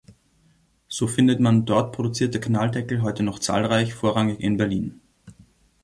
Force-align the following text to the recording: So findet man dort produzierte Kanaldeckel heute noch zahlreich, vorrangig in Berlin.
So 0.87 1.05
findet 1.05 1.39
man 1.39 1.65
dort 1.67 1.91
produzierte 1.93 2.39
Kanaldeckel 2.39 3.03
heute 3.03 3.21
noch 3.21 3.37
zahlreich, 3.37 3.93
vorrangig 3.93 4.39
in 4.39 4.57
Berlin. 4.57 4.99